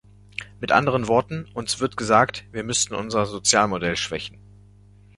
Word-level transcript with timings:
Mit 0.59 0.71
anderen 0.71 1.07
Worten, 1.07 1.45
uns 1.53 1.79
wird 1.79 1.95
gesagt, 1.95 2.45
wir 2.51 2.63
müssten 2.63 2.95
unser 2.95 3.27
Sozialmodell 3.27 3.95
schwächen. 3.97 4.39